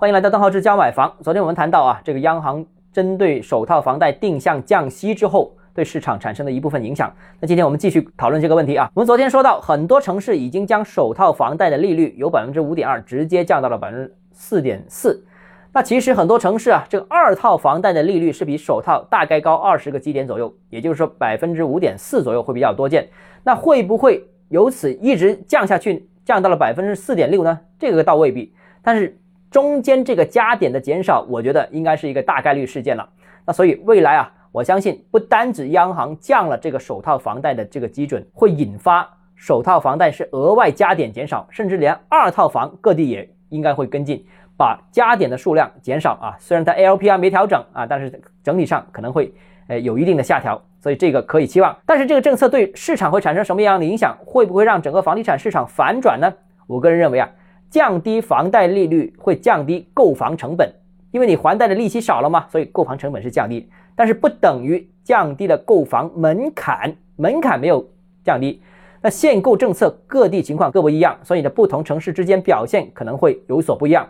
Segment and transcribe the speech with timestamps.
[0.00, 1.12] 欢迎来到邓浩志教买房。
[1.24, 7.12] 昨天我们谈到啊，这个央行针对首套房贷定向降息之后，对市场产生的一部分影响。
[7.40, 8.88] 那今天我们继续讨论这个问题啊。
[8.94, 15.26] 我们昨天说到，很多城市已经将首套房贷的利率由百分之五点二直接降到了百分之四点四。
[15.72, 23.08] 那其实很多城市啊，这个二套房贷的利率是比首套大概高二十个基点左右，也就是说百分之五点四左右会比较多见。
[23.42, 27.58] 那会不会由此一直降下去，降到了百分之四点六呢？
[27.80, 28.54] 这个倒未必。
[28.80, 29.18] 但是
[29.50, 33.08] 中间这个加点的减少，我觉得应该是一个大概率事件了。
[33.46, 44.22] 那所以未来啊，我相信不单指央行降了这个首套房贷的这个基准，会引发首套房贷是额外加点减少，甚至连二套房各地也应该会跟进，
[44.56, 46.36] 把加点的数量减少啊。
[46.38, 49.32] 虽然它 LPR 没调整啊，但是整体上可能会
[49.68, 51.74] 呃有一定的下调，所以这个可以期望。
[51.86, 54.14] 但是这个政策对市场会产生什么样的影响？
[54.26, 56.30] 会不会让整个房地产市场反转呢？
[56.66, 57.30] 我个人认为啊。
[57.70, 60.72] 降低房贷利率会降低购房成本，
[61.10, 67.86] 因为你还贷的利息少了嘛，所以购房成本是降低，但是不等于降低了购房门槛，门槛没有
[68.24, 68.62] 降低。
[69.00, 74.08] 那限购政策各地情况各不一样，所以呢，不同城市之间表现可能会有所不一样。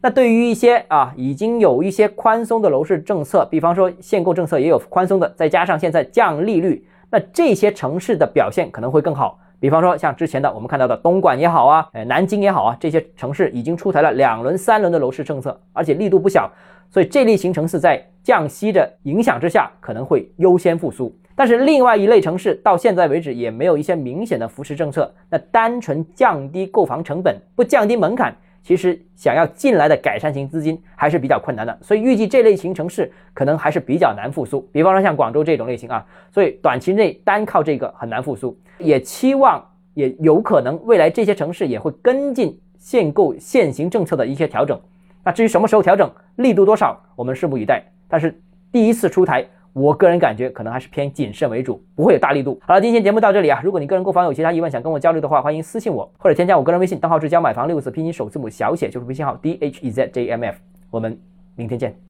[0.00, 9.38] 那对于一些啊已经有一些宽松的楼市政策，比方说限购政策也有宽松的，再加上现在降利率，那这些城市的表现可能会更好。
[9.64, 16.52] 比方说，像之前的我们看到的东莞也好啊，呃，南京也好啊，这些城市已经出台了两轮、三轮的楼市政策，而且力度不小，
[16.90, 21.10] 所以这类型城市在降息的影响之下，可能会优先复苏。
[21.34, 28.36] 但是另外一类城市到现在为止也没有一些明显的扶持政策，那单纯降低购房成本，不降低门槛。
[28.64, 34.62] 其实想要进来的改善型资金还是比较困难的，所以预计这类型城市可能还是比较难复苏。
[34.72, 38.58] 比方说像广州这种类型啊，所以短期内单靠这个很难复苏。
[38.78, 44.80] 也期望也有可能未来这些城市也会跟进限购限行政策的一些调整。
[45.22, 47.84] 那至于什么时候调整，力度多少，我们拭目以待。
[48.08, 48.40] 但是
[48.72, 49.46] 第一次出台。
[49.74, 52.60] 我个人感觉可能还是偏谨慎为主，不会有大力度。
[52.64, 53.60] 好了，今天节目到这里啊。
[53.64, 60.56] 如果你个人购房有其他疑问，想跟我交流的话，欢迎私信我或者添加我个人微信，账号是交买房六个字拼音首字母小写就是微信号 d h e z j m f。
[60.90, 61.18] 我们
[61.56, 61.94] 明天见。